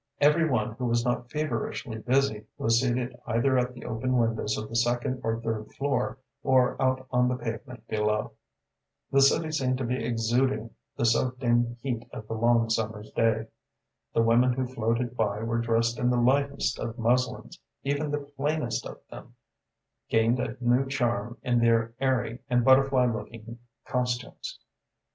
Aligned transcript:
Every 0.19 0.49
one 0.49 0.71
who 0.71 0.87
was 0.87 1.05
not 1.05 1.29
feverishly 1.29 1.99
busy 1.99 2.47
was 2.57 2.81
seated 2.81 3.15
either 3.27 3.55
at 3.59 3.75
the 3.75 3.85
open 3.85 4.17
windows 4.17 4.57
of 4.57 4.67
the 4.67 4.75
second 4.75 5.21
or 5.23 5.39
third 5.39 5.71
floor, 5.75 6.17
or 6.41 6.75
out 6.81 7.05
on 7.11 7.27
the 7.27 7.35
pavement 7.35 7.87
below. 7.87 8.31
The 9.11 9.21
city 9.21 9.51
seemed 9.51 9.77
to 9.77 9.83
be 9.83 10.03
exuding 10.03 10.71
the 10.97 11.05
soaked 11.05 11.43
in 11.43 11.77
heat 11.83 12.09
of 12.11 12.27
the 12.27 12.33
long 12.33 12.67
summer's 12.71 13.11
day. 13.11 13.45
The 14.11 14.23
women 14.23 14.53
who 14.53 14.65
floated 14.65 15.15
by 15.15 15.43
were 15.43 15.59
dressed 15.61 15.99
in 15.99 16.09
the 16.09 16.17
lightest 16.17 16.79
of 16.79 16.97
muslins; 16.97 17.59
even 17.83 18.09
the 18.09 18.21
plainest 18.21 18.87
of 18.87 19.01
them 19.11 19.35
gained 20.09 20.39
a 20.39 20.57
new 20.59 20.87
charm 20.87 21.37
in 21.43 21.59
their 21.59 21.93
airy 21.99 22.39
and 22.49 22.65
butterfly 22.65 23.05
looking 23.05 23.59
costumes. 23.85 24.57